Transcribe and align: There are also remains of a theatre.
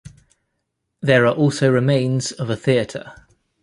There 1.01 1.27
are 1.27 1.35
also 1.35 1.69
remains 1.69 2.31
of 2.31 2.49
a 2.49 2.57
theatre. 2.57 3.13